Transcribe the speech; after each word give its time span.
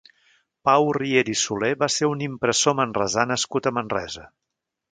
Pau 0.67 0.87
Riera 0.97 1.31
i 1.33 1.35
Soler 1.41 1.69
va 1.83 1.89
ser 1.97 2.09
un 2.13 2.25
impressor 2.29 2.77
manresà 2.81 3.29
nascut 3.35 3.69
a 3.73 3.77
Manresa. 3.79 4.29